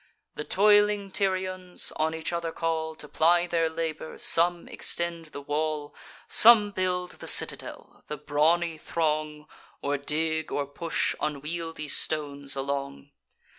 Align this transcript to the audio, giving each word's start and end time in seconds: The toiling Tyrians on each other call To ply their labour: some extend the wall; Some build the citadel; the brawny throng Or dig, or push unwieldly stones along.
The 0.33 0.43
toiling 0.43 1.11
Tyrians 1.11 1.91
on 1.95 2.15
each 2.15 2.33
other 2.33 2.51
call 2.51 2.95
To 2.95 3.07
ply 3.07 3.45
their 3.45 3.69
labour: 3.69 4.17
some 4.17 4.67
extend 4.67 5.27
the 5.27 5.43
wall; 5.43 5.93
Some 6.27 6.71
build 6.71 7.11
the 7.19 7.27
citadel; 7.27 8.03
the 8.07 8.17
brawny 8.17 8.79
throng 8.79 9.45
Or 9.79 9.99
dig, 9.99 10.51
or 10.51 10.65
push 10.65 11.13
unwieldly 11.21 11.87
stones 11.89 12.55
along. 12.55 13.11